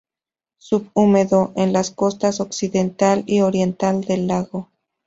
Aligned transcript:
Subhúmedo: 0.57 1.53
en 1.55 1.73
las 1.73 1.91
costas 1.91 2.39
Occidental 2.39 3.21
y 3.27 3.41
Oriental 3.41 4.01
del 4.03 4.25
Lago. 4.25 4.71